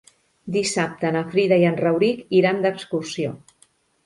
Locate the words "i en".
1.65-1.77